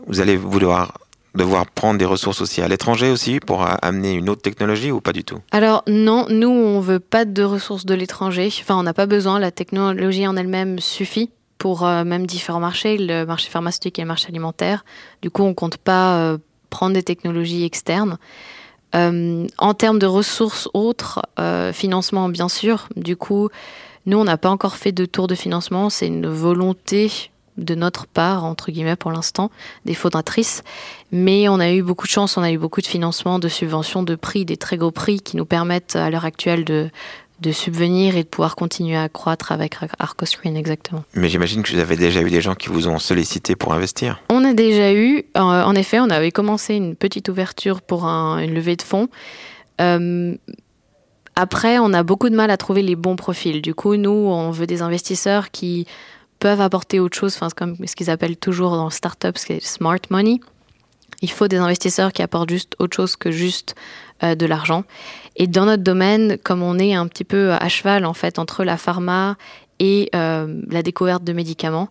[0.06, 0.98] vous allez vouloir
[1.34, 5.12] devoir prendre des ressources aussi à l'étranger aussi pour amener une autre technologie ou pas
[5.12, 5.40] du tout?
[5.50, 8.48] Alors non, nous on veut pas de ressources de l'étranger.
[8.60, 9.38] Enfin, on n'a pas besoin.
[9.38, 14.08] La technologie en elle-même suffit pour euh, même différents marchés, le marché pharmaceutique et le
[14.08, 14.84] marché alimentaire.
[15.22, 16.36] Du coup, on compte pas
[16.70, 18.16] prendre des technologies externes.
[18.94, 21.22] en termes de ressources autres,
[21.72, 23.50] financement bien sûr, du coup,
[24.06, 27.10] nous, on n'a pas encore fait de tour de financement, c'est une volonté
[27.56, 29.50] de notre part, entre guillemets pour l'instant,
[29.84, 30.62] des fondatrices.
[31.12, 34.02] Mais on a eu beaucoup de chance, on a eu beaucoup de financement, de subventions,
[34.02, 36.90] de prix, des très gros prix qui nous permettent à l'heure actuelle de,
[37.40, 41.04] de subvenir et de pouvoir continuer à croître avec ArcoScreen exactement.
[41.14, 44.20] Mais j'imagine que vous avez déjà eu des gens qui vous ont sollicité pour investir.
[44.30, 48.54] On a déjà eu, euh, en effet, on avait commencé une petite ouverture pour une
[48.54, 49.08] levée de fonds.
[49.80, 50.36] Euh,
[51.36, 53.60] après, on a beaucoup de mal à trouver les bons profils.
[53.60, 55.86] Du coup, nous, on veut des investisseurs qui
[56.38, 60.40] peuvent apporter autre chose, enfin, comme ce qu'ils appellent toujours dans startup, c'est smart money.
[61.22, 63.74] Il faut des investisseurs qui apportent juste autre chose que juste
[64.22, 64.84] euh, de l'argent.
[65.36, 68.62] Et dans notre domaine, comme on est un petit peu à cheval en fait entre
[68.62, 69.36] la pharma
[69.80, 71.88] et euh, la découverte de médicaments,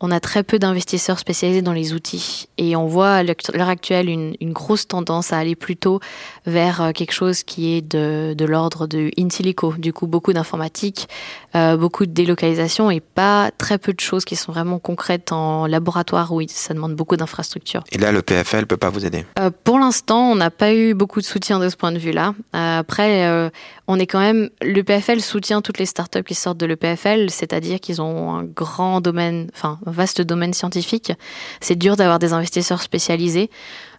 [0.00, 2.48] on a très peu d'investisseurs spécialisés dans les outils.
[2.58, 6.00] Et on voit à l'heure actuelle une, une, grosse tendance à aller plutôt
[6.44, 9.74] vers euh, quelque chose qui est de, de l'ordre de in silico.
[9.78, 11.08] Du coup, beaucoup d'informatique,
[11.54, 15.66] euh, beaucoup de délocalisation et pas très peu de choses qui sont vraiment concrètes en
[15.66, 17.84] laboratoire où ça demande beaucoup d'infrastructures.
[17.92, 19.24] Et là, le PFL ne peut pas vous aider?
[19.38, 22.34] Euh, Pour l'instant, on n'a pas eu beaucoup de soutien de ce point de vue-là.
[22.52, 23.50] Après,
[23.88, 24.50] on est quand même...
[24.62, 29.00] Le PFL soutient toutes les startups qui sortent de l'EPFL, c'est-à-dire qu'ils ont un grand
[29.00, 31.12] domaine, enfin vaste domaine scientifique.
[31.60, 33.50] C'est dur d'avoir des investisseurs spécialisés.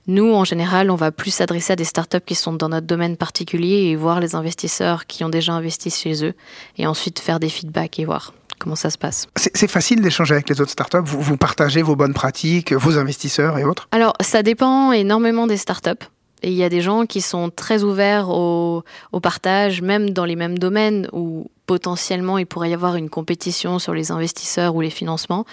[0.07, 3.17] Nous, en général, on va plus s'adresser à des startups qui sont dans notre domaine
[3.17, 6.33] particulier et voir les investisseurs qui ont déjà investi chez eux
[6.77, 9.27] et ensuite faire des feedbacks et voir comment ça se passe.
[9.35, 11.03] C'est facile d'échanger avec les autres startups?
[11.03, 13.87] Vous, vous partagez vos bonnes pratiques, vos investisseurs et autres?
[13.91, 16.05] Alors, ça dépend énormément des startups.
[16.43, 20.35] Il y a des gens qui sont très ouverts au, au partage, même dans les
[20.35, 24.89] mêmes domaines où potentiellement il pourrait y avoir une compétition sur les investisseurs ou les
[24.89, 25.45] financements.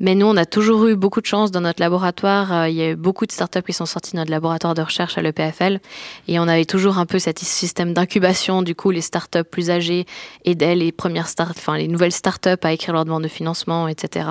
[0.00, 2.52] Mais nous, on a toujours eu beaucoup de chance dans notre laboratoire.
[2.52, 4.82] Euh, il y a eu beaucoup de startups qui sont sorties de notre laboratoire de
[4.82, 5.80] recherche à l'EPFL.
[6.28, 8.62] Et on avait toujours un peu cet système d'incubation.
[8.62, 10.06] Du coup, les startups plus âgées
[10.44, 14.28] aidaient les premières start, enfin, les nouvelles startups à écrire leur demande de financement, etc.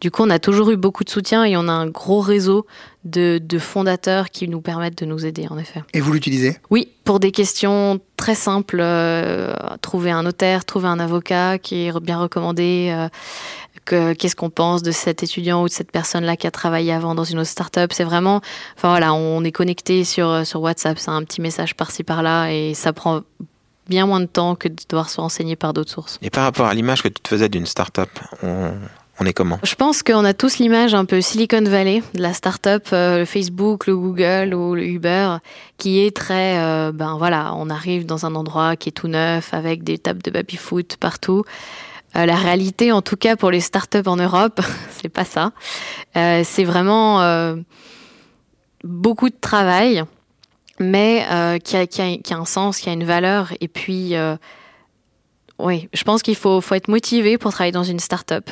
[0.00, 2.66] Du coup, on a toujours eu beaucoup de soutien et on a un gros réseau
[3.04, 5.82] de, de fondateurs qui nous permettent de nous aider, en effet.
[5.94, 6.56] Et vous l'utilisez?
[6.70, 8.78] Oui, pour des questions très simples.
[8.80, 12.90] Euh, trouver un notaire, trouver un avocat qui est bien recommandé.
[12.94, 13.08] Euh,
[13.84, 17.24] qu'est-ce qu'on pense de cet étudiant ou de cette personne-là qui a travaillé avant dans
[17.24, 17.92] une autre start-up.
[17.92, 18.40] C'est vraiment,
[18.76, 22.74] enfin voilà, on est connecté sur, sur WhatsApp, c'est un petit message par-ci par-là et
[22.74, 23.22] ça prend
[23.88, 26.18] bien moins de temps que de devoir se renseigner par d'autres sources.
[26.22, 28.10] Et par rapport à l'image que tu te faisais d'une start-up,
[28.42, 28.72] on,
[29.18, 29.58] on est comment?
[29.62, 33.24] Je pense qu'on a tous l'image un peu Silicon Valley de la start-up, euh, le
[33.26, 35.36] Facebook, le Google ou le Uber,
[35.76, 39.52] qui est très, euh, ben voilà, on arrive dans un endroit qui est tout neuf
[39.52, 41.44] avec des tables de baby-foot partout.
[42.16, 45.52] Euh, la réalité, en tout cas pour les startups en Europe, c'est pas ça.
[46.16, 47.56] Euh, c'est vraiment euh,
[48.82, 50.02] beaucoup de travail,
[50.78, 51.24] mais
[51.62, 53.52] qui a, a, un sens, qui a une valeur.
[53.60, 54.14] Et puis,
[55.58, 58.50] oui, je pense qu'il faut, faut être motivé pour travailler dans une startup.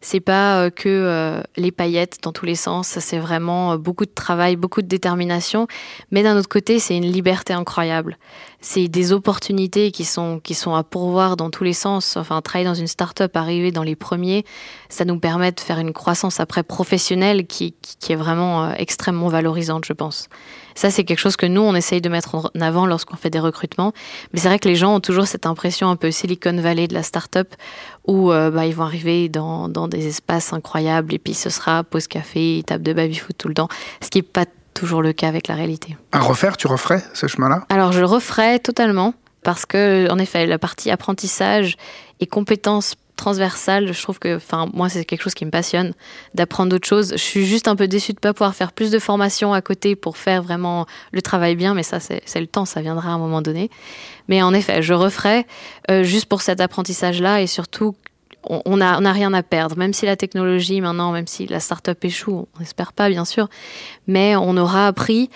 [0.00, 4.82] C'est pas que les paillettes dans tous les sens, c'est vraiment beaucoup de travail, beaucoup
[4.82, 5.66] de détermination,
[6.10, 8.16] mais d'un autre côté, c'est une liberté incroyable
[8.60, 12.16] c'est des opportunités qui sont, qui sont à pourvoir dans tous les sens.
[12.16, 14.44] Enfin, travailler dans une start-up, arriver dans les premiers,
[14.88, 19.28] ça nous permet de faire une croissance après professionnelle qui, qui est vraiment euh, extrêmement
[19.28, 20.28] valorisante, je pense.
[20.74, 23.40] Ça, c'est quelque chose que nous, on essaye de mettre en avant lorsqu'on fait des
[23.40, 23.92] recrutements.
[24.32, 26.94] Mais c'est vrai que les gens ont toujours cette impression un peu Silicon Valley de
[26.94, 27.54] la start-up
[28.08, 31.84] où euh, bah, ils vont arriver dans, dans des espaces incroyables et puis ce sera
[31.84, 33.68] pause café, table de baby-foot tout le temps.
[34.00, 35.96] Ce qui n'est pas toujours le cas avec la réalité.
[36.12, 37.64] À refaire, tu referais ce chemin-là?
[37.68, 41.76] Alors je le referais totalement parce que, en effet, la partie apprentissage
[42.20, 45.92] et compétences transversales, je trouve que, enfin, moi, c'est quelque chose qui me passionne
[46.34, 47.12] d'apprendre d'autres choses.
[47.12, 49.94] Je suis juste un peu déçue de pas pouvoir faire plus de formations à côté
[49.96, 53.18] pour faire vraiment le travail bien, mais ça, c'est le temps, ça viendra à un
[53.18, 53.70] moment donné.
[54.28, 55.46] Mais en effet, je referai
[55.90, 57.94] euh, juste pour cet apprentissage-là et surtout
[58.44, 62.02] on n'a a rien à perdre, même si la technologie maintenant, même si la start-up
[62.04, 63.48] échoue, on n'espère pas bien sûr,
[64.06, 65.28] mais on aura appris,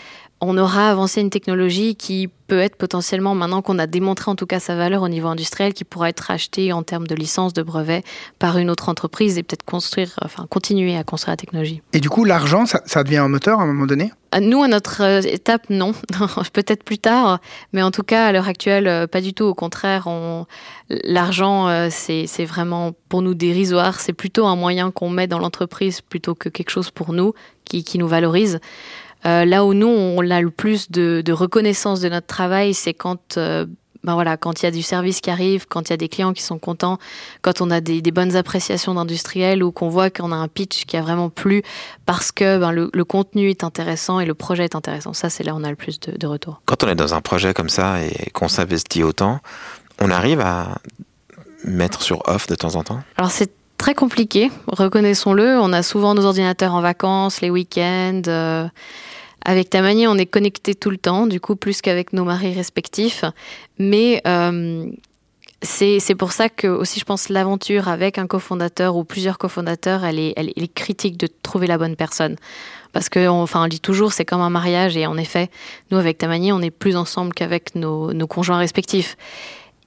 [0.45, 4.45] on aura avancé une technologie qui peut être potentiellement, maintenant qu'on a démontré en tout
[4.45, 7.63] cas sa valeur au niveau industriel, qui pourra être achetée en termes de licence, de
[7.63, 8.03] brevet
[8.41, 11.81] par une autre entreprise et peut-être construire, enfin continuer à construire la technologie.
[11.93, 14.13] Et du coup, l'argent, ça, ça devient un moteur à un moment donné?
[14.41, 15.93] Nous, à notre euh, étape, non.
[16.53, 17.41] Peut-être plus tard,
[17.73, 19.45] mais en tout cas, à l'heure actuelle, euh, pas du tout.
[19.45, 20.47] Au contraire, on...
[20.89, 24.01] l'argent, euh, c'est vraiment pour nous dérisoire.
[24.01, 27.33] C'est plutôt un moyen qu'on met dans l'entreprise plutôt que quelque chose pour nous
[27.65, 28.59] qui, qui nous valorise.
[29.25, 32.95] Euh, là où nous, on a le plus de, de reconnaissance de notre travail, c'est
[32.95, 33.39] quand
[34.05, 36.09] ben voilà, quand il y a du service qui arrive, quand il y a des
[36.09, 36.99] clients qui sont contents,
[37.41, 40.97] quand on a des, bonnes appréciations d'industriels ou qu'on voit qu'on a un pitch qui
[40.97, 41.63] a vraiment plu
[42.05, 45.13] parce que ben, le, contenu est intéressant et le projet est intéressant.
[45.13, 46.63] Ça, c'est là où on a le plus de, de retour.
[46.65, 49.39] Quand on est dans un projet comme ça et qu'on s'investit autant,
[50.01, 50.79] on arrive à
[51.65, 53.01] mettre sur off de temps en temps?
[53.17, 55.59] Alors c'est très compliqué, reconnaissons-le.
[55.61, 58.23] On a souvent nos ordinateurs en vacances, les week-ends.
[58.27, 58.67] Euh,
[59.45, 63.25] avec Tamani, on est connecté tout le temps, du coup plus qu'avec nos maris respectifs.
[63.79, 64.87] Mais euh,
[65.63, 70.19] c'est pour ça que aussi je pense l'aventure avec un cofondateur ou plusieurs cofondateurs, elle
[70.19, 72.37] est, elle, est critique de trouver la bonne personne.
[72.93, 75.51] Parce que, enfin, on dit toujours, c'est comme un mariage et en effet,
[75.91, 79.17] nous avec Tamani, on est plus ensemble qu'avec nos, nos conjoints respectifs.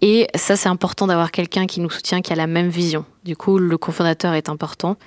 [0.01, 3.05] Et ça, c'est important d'avoir quelqu'un qui nous soutient, qui a la même vision.
[3.23, 4.97] Du coup, le cofondateur est important.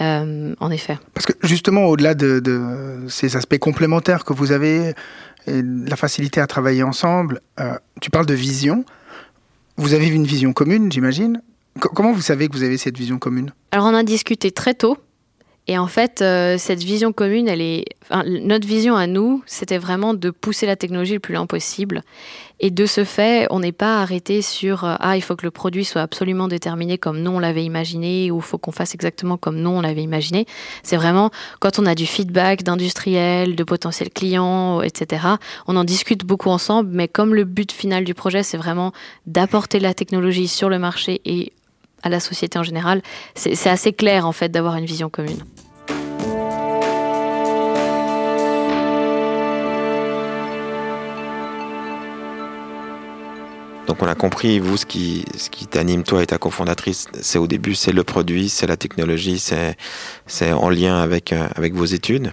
[0.00, 0.96] Euh, en effet.
[1.12, 4.94] Parce que justement, au-delà de, ces aspects complémentaires que vous avez,
[5.46, 8.84] et la facilité à travailler ensemble, euh, tu parles de vision.
[9.76, 11.42] Vous avez une vision commune, j'imagine.
[11.80, 13.52] comment vous savez que vous avez cette vision commune?
[13.72, 14.98] Alors, on a discuté très tôt.
[15.70, 17.52] Et en fait, euh, cette vision commune,
[18.24, 22.02] notre vision à nous, c'était vraiment de pousser la technologie le plus loin possible.
[22.58, 25.50] Et de ce fait, on n'est pas arrêté sur euh, ah il faut que le
[25.50, 29.36] produit soit absolument déterminé comme nous on l'avait imaginé ou il faut qu'on fasse exactement
[29.36, 30.46] comme nous on l'avait imaginé.
[30.82, 35.22] C'est vraiment quand on a du feedback d'industriels, de potentiels clients, etc.
[35.66, 38.92] On en discute beaucoup ensemble, mais comme le but final du projet, c'est vraiment
[39.26, 41.52] d'apporter la technologie sur le marché et
[42.02, 43.02] à la société en général,
[43.34, 45.38] c'est assez clair en fait d'avoir une vision commune.
[53.88, 57.38] Donc on a compris, vous, ce qui, ce qui t'anime, toi et ta cofondatrice, c'est
[57.38, 61.86] au début, c'est le produit, c'est la technologie, c'est, en lien avec, euh, avec vos
[61.86, 62.32] études.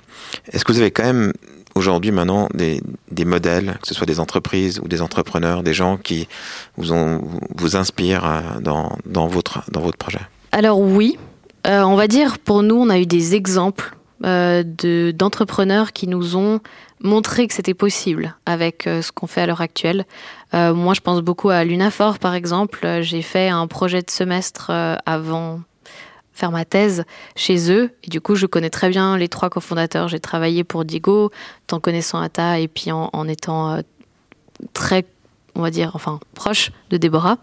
[0.51, 1.31] Est-ce que vous avez quand même
[1.73, 5.95] aujourd'hui maintenant des, des modèles, que ce soit des entreprises ou des entrepreneurs, des gens
[5.95, 6.27] qui
[6.75, 7.21] vous, ont,
[7.55, 10.19] vous inspirent euh, dans, dans, votre, dans votre projet?
[10.51, 11.17] Alors oui,
[11.67, 16.07] euh, on va dire pour nous, on a eu des exemples euh, de, d'entrepreneurs qui
[16.07, 16.61] nous ont
[17.01, 20.05] montré que c'était possible avec euh, ce qu'on fait à l'heure actuelle.
[20.53, 23.01] Euh, moi, je pense beaucoup à Lunafor, par exemple.
[23.01, 25.61] J'ai fait un projet de semestre euh, avant
[26.33, 27.91] faire ma thèse chez eux.
[28.07, 30.07] Du coup, je connais très bien les trois cofondateurs.
[30.07, 31.31] J'ai travaillé pour Digo,
[31.71, 33.79] en connaissant Ata et puis en, étant
[34.73, 35.05] très,
[35.55, 37.37] on va dire, enfin, proche de Déborah.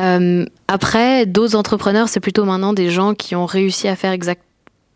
[0.00, 4.45] Euh, après, d'autres entrepreneurs, c'est plutôt maintenant des gens qui ont réussi à faire exactement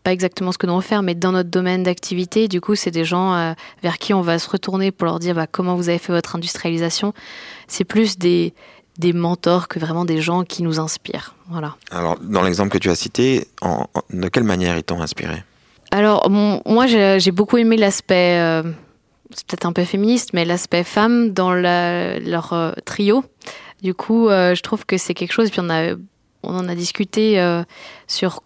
[0.03, 2.91] pas exactement ce que nous on faire, mais dans notre domaine d'activité, du coup, c'est
[2.91, 5.89] des gens euh, vers qui on va se retourner pour leur dire bah, comment vous
[5.89, 7.13] avez fait votre industrialisation.
[7.67, 8.53] C'est plus des,
[8.97, 11.35] des mentors que vraiment des gens qui nous inspirent.
[11.49, 11.75] Voilà.
[11.91, 15.43] Alors, dans l'exemple que tu as cité, en, de quelle manière ils t'ont inspiré?
[15.91, 18.63] Alors, moi, j'ai beaucoup aimé l'aspect, euh,
[19.31, 23.23] c'est peut-être un peu féministe, mais l'aspect femme dans la, leur euh, trio.
[23.83, 25.95] Du coup, je trouve que c'est quelque chose, puis on, a,
[26.43, 27.43] on en a discuté
[28.05, 28.43] sur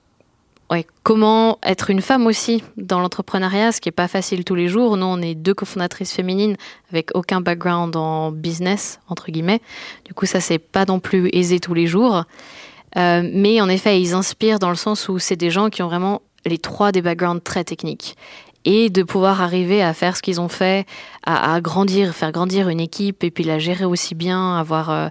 [0.71, 4.67] ouais, comment être une femme aussi dans l'entrepreneuriat, ce qui est pas facile tous les
[4.67, 4.97] jours.
[4.97, 6.55] Nous, on est deux cofondatrices féminines
[6.91, 9.61] avec aucun background en business entre guillemets.
[10.05, 12.23] Du coup, ça c'est pas non plus aisé tous les jours.
[12.97, 15.87] Euh, mais en effet, ils inspirent dans le sens où c'est des gens qui ont
[15.87, 18.15] vraiment les trois des backgrounds très techniques
[18.63, 20.87] et de pouvoir arriver à faire ce qu'ils ont fait,
[21.25, 21.61] à, à,
[22.11, 25.07] faire grandir une équipe et puis la gérer aussi bien, avoir euh,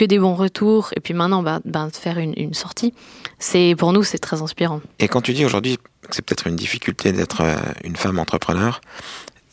[0.00, 2.94] que des bons retours et puis maintenant bah, bah, faire une, une sortie,
[3.38, 4.80] c'est pour nous c'est très inspirant.
[4.98, 8.80] Et quand tu dis aujourd'hui que c'est peut-être une difficulté d'être euh, une femme entrepreneur,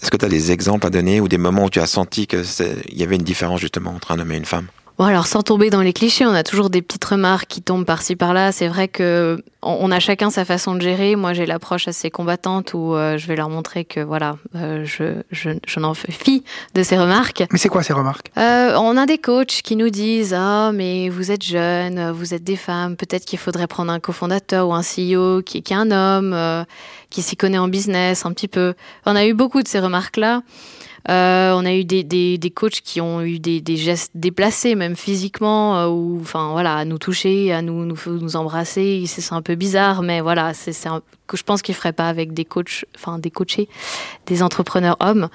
[0.01, 2.27] est-ce que tu as des exemples à donner ou des moments où tu as senti
[2.27, 2.45] qu'il
[2.93, 4.67] y avait une différence justement entre un homme et une femme?
[4.97, 7.85] Bon alors sans tomber dans les clichés, on a toujours des petites remarques qui tombent
[7.85, 8.51] par-ci par-là.
[8.51, 11.15] C'est vrai que on a chacun sa façon de gérer.
[11.15, 15.21] Moi j'ai l'approche assez combattante où euh, je vais leur montrer que voilà, euh, je,
[15.29, 17.43] je, je n'en fais fi de ces remarques.
[17.51, 18.31] Mais c'est quoi ces remarques?
[18.37, 22.43] Euh, On a des coachs qui nous disent ah mais vous êtes jeunes, vous êtes
[22.43, 25.91] des femmes, peut-être qu'il faudrait prendre un cofondateur ou un CEO qui, qui est un
[25.91, 26.63] homme, euh,
[27.11, 28.73] qui s'y connaît en business un petit peu.
[29.05, 30.41] On a eu beaucoup de ces remarques là.
[31.09, 34.95] Euh, on a eu des, des, coachs qui ont eu des, des gestes déplacés, même
[34.95, 39.03] physiquement, euh, ou enfin voilà, à nous toucher, à nous nous, nous embrasser.
[39.07, 40.73] C'est un peu bizarre, mais voilà, c'est
[41.27, 43.69] que je pense qu'ils feraient pas avec des coachs, enfin des coachés,
[44.25, 45.29] des entrepreneurs hommes.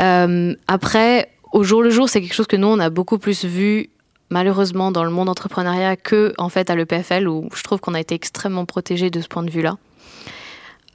[0.00, 3.44] Euh, après, au jour le jour, c'est quelque chose que nous on a beaucoup plus
[3.44, 3.90] vu
[4.30, 8.00] malheureusement dans le monde entrepreneuriat que en fait à l'EPFL où je trouve qu'on a
[8.00, 9.76] été extrêmement protégé de ce point de vue-là.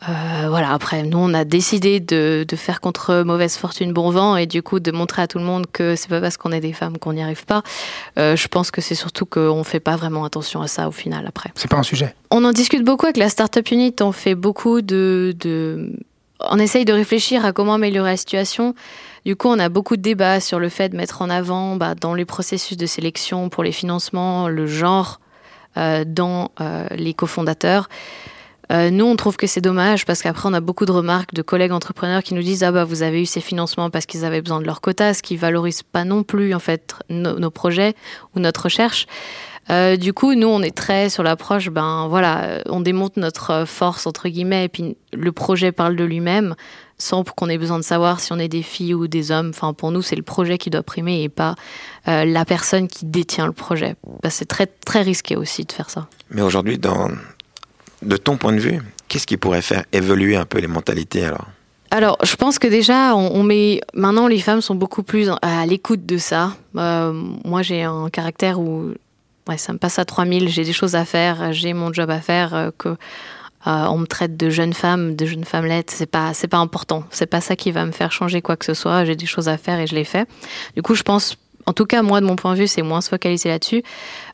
[0.08, 4.36] Euh, voilà, après, nous, on a décidé de, de, faire contre mauvaise fortune bon vent
[4.38, 6.60] et du coup de montrer à tout le monde que c'est pas parce qu'on est
[6.60, 7.64] des femmes qu'on n'y arrive pas.
[8.20, 11.26] Euh, je pense que c'est surtout qu'on fait pas vraiment attention à ça au final
[11.28, 11.52] après.
[11.56, 12.14] C'est pas un sujet.
[12.30, 13.96] On en discute beaucoup avec la Startup Unit.
[14.02, 15.92] On fait beaucoup de, de...
[16.40, 18.76] On essaye de réfléchir à comment améliorer la situation.
[19.26, 21.96] Du coup, on a beaucoup de débats sur le fait de mettre en avant bah,
[21.96, 25.20] dans les processus de sélection pour les financements le genre
[25.78, 26.52] euh, dans
[26.92, 27.90] les cofondateurs.
[28.72, 31.42] Euh, nous, on trouve que c'est dommage parce qu'après, on a beaucoup de remarques de
[31.42, 34.42] collègues entrepreneurs qui nous disent ah bah vous avez eu ces financements parce qu'ils avaient
[34.42, 37.96] besoin de leur quota, ce qui valorise pas non plus en fait nos projets
[38.36, 39.08] ou notre recherche.
[39.72, 44.06] Euh, du coup, nous, on est très sur l'approche, ben voilà, on démonte notre force
[44.06, 46.56] entre guillemets, et puis le projet parle de lui-même,
[46.98, 49.50] sans qu'on ait besoin de savoir si on est des filles ou des hommes.
[49.50, 51.56] Enfin, pour nous, c'est le projet qui doit primer et pas
[52.08, 53.96] euh, la personne qui détient le projet.
[54.24, 56.08] Ben, c'est très très risqué aussi de faire ça.
[56.30, 57.10] Mais aujourd'hui, dans
[58.02, 61.48] de ton point de vue, qu'est-ce qui pourrait faire évoluer un peu les mentalités alors
[61.92, 66.06] alors, je pense que déjà, on, met maintenant les femmes sont beaucoup plus à l'écoute
[66.06, 66.54] de ça.
[66.76, 67.14] Euh,
[67.46, 68.94] moi, j'ai un caractère où
[69.56, 72.54] ça me passe à 3000, j'ai des choses à faire, j'ai mon job à faire,
[72.54, 72.96] euh, que euh,
[73.66, 77.26] on me traite de jeune femme, de jeune femmelette, c'est pas c'est pas important, c'est
[77.26, 79.06] pas ça qui va me faire changer quoi que ce soit.
[79.06, 80.26] J'ai des choses à faire et je les fais.
[80.76, 83.02] Du coup, je pense en tout cas, moi, de mon point de vue, c'est moins
[83.02, 83.84] se focaliser là-dessus.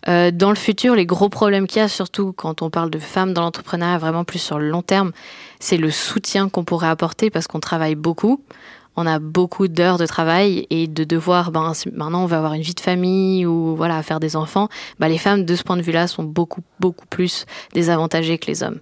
[0.08, 3.00] Euh, dans le futur, les gros problèmes qu'il y a, surtout quand on parle de
[3.00, 5.12] femmes dans l'entrepreneuriat, vraiment plus sur le long terme,
[5.60, 8.42] c'est le soutien qu'on pourrait apporter parce qu'on travaille beaucoup.
[8.98, 12.62] On a beaucoup d'heures de travail et de devoir, ben, maintenant on va avoir une
[12.62, 14.68] vie de famille ou voilà, faire des enfants.
[15.00, 18.64] Ben, les femmes, de ce point de vue-là, sont beaucoup, beaucoup plus désavantagées que les
[18.64, 18.80] hommes.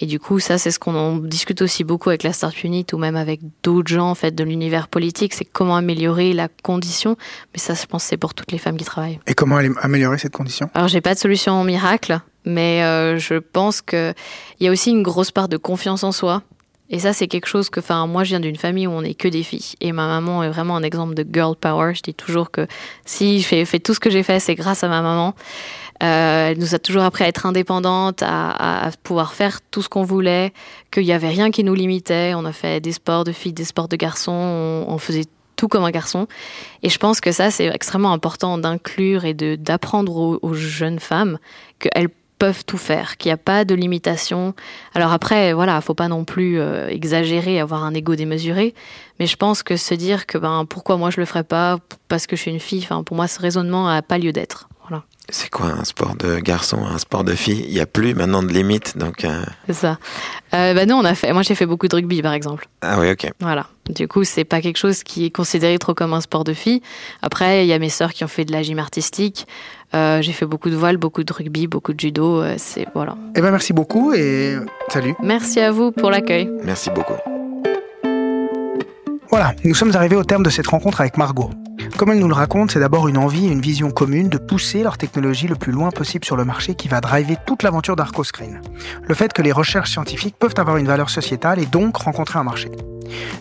[0.00, 2.98] Et du coup, ça, c'est ce qu'on discute aussi beaucoup avec la Start Unit ou
[2.98, 7.16] même avec d'autres gens en fait de l'univers politique, c'est comment améliorer la condition.
[7.52, 9.20] Mais ça, je pense, c'est pour toutes les femmes qui travaillent.
[9.26, 10.70] Et comment améliorer cette condition?
[10.74, 14.14] Alors, j'ai pas de solution miracle, mais euh, je pense que
[14.60, 16.42] il y a aussi une grosse part de confiance en soi.
[16.90, 19.14] Et ça, c'est quelque chose que, enfin, moi, je viens d'une famille où on n'est
[19.14, 19.74] que des filles.
[19.80, 21.94] Et ma maman est vraiment un exemple de girl power.
[21.94, 22.66] Je dis toujours que
[23.04, 25.34] si je fais, tout ce que j'ai fait, c'est grâce à ma maman.
[26.02, 30.04] Euh, elle nous a toujours appris à être indépendante, à, pouvoir faire tout ce qu'on
[30.04, 30.52] voulait,
[30.90, 32.32] qu'il n'y avait rien qui nous limitait.
[32.34, 35.24] On a fait des sports de filles, des sports de garçons, on, faisait
[35.56, 36.26] tout comme un garçon.
[36.82, 41.38] Et je pense que ça, c'est extrêmement important d'inclure et d'apprendre aux, aux, jeunes femmes
[41.80, 44.54] qu'elles peuvent tout faire, qu'il n'y a pas de limitation.
[44.94, 48.74] Alors après, voilà, faut pas non plus euh, exagérer, avoir un ego démesuré,
[49.18, 52.26] mais je pense que se dire que ben pourquoi moi je le ferais pas parce
[52.26, 54.68] que je suis une fille, enfin pour moi ce raisonnement a pas lieu d'être.
[54.88, 55.04] Voilà.
[55.28, 57.62] C'est quoi un sport de garçon, un sport de fille?
[57.68, 59.24] Il n'y a plus maintenant de limite, donc.
[59.24, 59.44] Euh...
[59.66, 59.98] C'est ça.
[60.54, 61.30] Euh, bah nous, on a fait.
[61.34, 62.66] Moi, j'ai fait beaucoup de rugby, par exemple.
[62.80, 63.30] Ah oui, ok.
[63.40, 63.66] Voilà.
[63.90, 66.80] Du coup, c'est pas quelque chose qui est considéré trop comme un sport de fille.
[67.20, 69.46] Après, il y a mes sœurs qui ont fait de la gym artistique.
[69.94, 72.42] Euh, j'ai fait beaucoup de voile, beaucoup de rugby, beaucoup de judo.
[72.42, 73.16] Euh, c'est voilà.
[73.34, 74.56] Eh ben, merci beaucoup et
[74.88, 75.14] salut.
[75.22, 76.50] Merci à vous pour l'accueil.
[76.64, 77.14] Merci beaucoup.
[79.30, 81.50] Voilà, nous sommes arrivés au terme de cette rencontre avec Margot.
[81.96, 84.82] Comme elle nous le raconte, c'est d'abord une envie et une vision commune de pousser
[84.82, 88.60] leur technologie le plus loin possible sur le marché qui va driver toute l'aventure d'ArcoScreen.
[89.06, 92.44] Le fait que les recherches scientifiques peuvent avoir une valeur sociétale et donc rencontrer un
[92.44, 92.70] marché.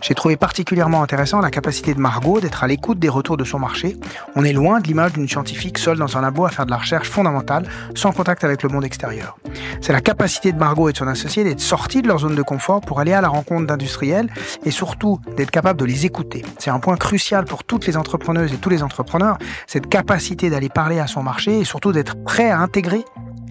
[0.01, 3.59] J'ai trouvé particulièrement intéressant la capacité de Margot d'être à l'écoute des retours de son
[3.59, 3.97] marché.
[4.35, 6.77] On est loin de l'image d'une scientifique seule dans un labo à faire de la
[6.77, 9.37] recherche fondamentale, sans contact avec le monde extérieur.
[9.81, 12.41] C'est la capacité de Margot et de son associé d'être sortis de leur zone de
[12.41, 14.29] confort pour aller à la rencontre d'industriels
[14.65, 16.43] et surtout d'être capable de les écouter.
[16.57, 20.69] C'est un point crucial pour toutes les entrepreneuses et tous les entrepreneurs, cette capacité d'aller
[20.69, 23.03] parler à son marché et surtout d'être prêt à intégrer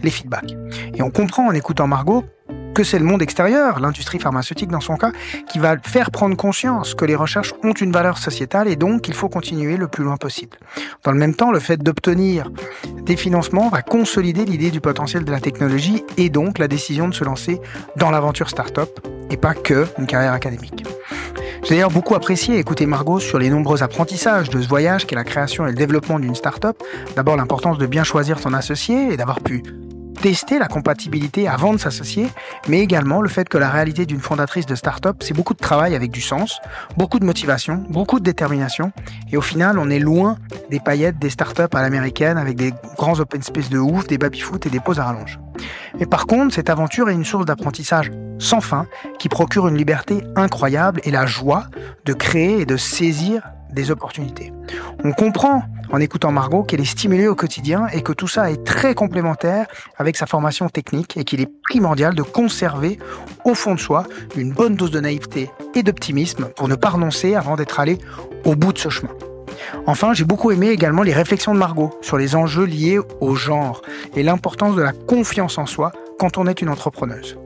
[0.03, 0.55] les feedbacks.
[0.95, 2.25] Et on comprend en écoutant Margot
[2.77, 5.11] que c'est le monde extérieur, l'industrie pharmaceutique dans son cas,
[5.51, 9.15] qui va faire prendre conscience que les recherches ont une valeur sociétale et donc il
[9.15, 10.59] faut continuer le plus loin possible.
[11.03, 12.51] Dans le même temps, le fait d'obtenir
[13.01, 17.15] des financements va consolider l'idée du potentiel de la technologie et donc la décision de
[17.15, 17.63] se lancer
[17.97, 18.91] dans l'aventure start-up
[19.31, 20.85] et pas que une carrière académique.
[21.63, 25.25] J'ai d'ailleurs beaucoup apprécié écouter Margot sur les nombreux apprentissages de ce voyage qu'est la
[25.25, 26.77] création et le développement d'une start-up.
[27.17, 29.63] D'abord l'importance de bien choisir son associé et d'avoir pu
[30.17, 32.27] tester la compatibilité avant de s'associer,
[32.69, 35.95] mais également le fait que la réalité d'une fondatrice de start-up, c'est beaucoup de travail
[35.95, 36.61] avec du sens,
[36.97, 38.93] beaucoup de motivation, beaucoup de détermination,
[39.31, 40.39] et au final, on est loin
[40.71, 44.67] des paillettes des start-up à l'américaine avec des grands open space de ouf, des baby-foot
[44.67, 45.39] et des pauses à rallonge.
[45.99, 48.87] Mais par contre, cette aventure est une source d'apprentissage sans fin
[49.19, 51.67] qui procure une liberté incroyable et la joie
[52.05, 54.53] de créer et de saisir des opportunités.
[55.05, 58.65] On comprend en écoutant Margot qu'elle est stimulée au quotidien et que tout ça est
[58.65, 59.67] très complémentaire
[59.99, 62.99] avec sa formation technique et qu'il est primordial de conserver
[63.45, 64.05] au fond de soi
[64.37, 67.99] une bonne dose de naïveté et d'optimisme pour ne pas renoncer avant d'être allé
[68.45, 69.13] au bout de ce chemin.
[69.87, 73.83] Enfin, j'ai beaucoup aimé également les réflexions de Margot sur les enjeux liés au genre
[74.15, 77.37] et l'importance de la confiance en soi quand on est une entrepreneuse.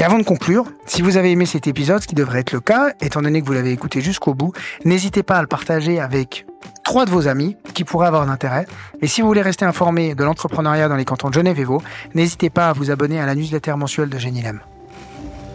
[0.00, 2.60] Et avant de conclure, si vous avez aimé cet épisode, ce qui devrait être le
[2.60, 4.52] cas, étant donné que vous l'avez écouté jusqu'au bout,
[4.84, 6.46] n'hésitez pas à le partager avec
[6.84, 8.66] trois de vos amis qui pourraient avoir d'intérêt.
[9.02, 11.82] Et si vous voulez rester informé de l'entrepreneuriat dans les cantons de Genève et Vaud,
[12.14, 14.60] n'hésitez pas à vous abonner à la newsletter mensuelle de Génilem.